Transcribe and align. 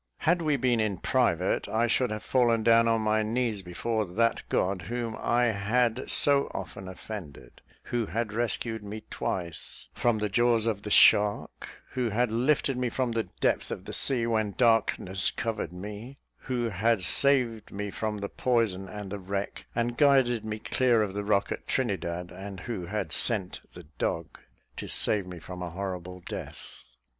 Had 0.21 0.41
we 0.41 0.57
been 0.57 0.79
in 0.79 0.97
private, 0.97 1.69
I 1.69 1.87
could 1.87 2.09
have 2.09 2.23
fallen 2.23 2.63
down 2.63 2.87
on 2.87 3.01
my 3.01 3.21
knees 3.21 3.61
before 3.61 4.03
that 4.03 4.41
God 4.49 4.81
whom 4.81 5.15
I 5.21 5.51
had 5.51 6.09
so 6.09 6.49
often 6.55 6.87
offended; 6.87 7.61
who 7.83 8.07
had 8.07 8.33
rescued 8.33 8.83
me 8.83 9.03
twice 9.11 9.89
from 9.93 10.17
the 10.17 10.27
jaws 10.27 10.65
of 10.65 10.81
the 10.81 10.89
shark; 10.89 11.83
who 11.91 12.09
had 12.09 12.31
lifted 12.31 12.77
me 12.77 12.89
from 12.89 13.11
the 13.11 13.29
depth 13.41 13.69
of 13.69 13.85
the 13.85 13.93
sea 13.93 14.25
when 14.25 14.53
darkness 14.53 15.29
covered 15.29 15.71
me; 15.71 16.17
who 16.45 16.69
had 16.69 17.03
saved 17.03 17.71
me 17.71 17.91
from 17.91 18.17
the 18.17 18.29
poison 18.29 18.89
and 18.89 19.11
the 19.11 19.19
wreck, 19.19 19.65
and 19.75 19.97
guided 19.99 20.43
me 20.43 20.57
clear 20.57 21.03
of 21.03 21.13
the 21.13 21.23
rock 21.23 21.51
at 21.51 21.67
Trinidad; 21.67 22.31
and 22.31 22.61
who 22.61 22.87
had 22.87 23.11
sent 23.13 23.59
the 23.75 23.83
dog 23.99 24.39
to 24.77 24.87
save 24.87 25.27
me 25.27 25.37
from 25.37 25.61
a 25.61 25.69
horrible 25.69 26.21
death. 26.21 26.85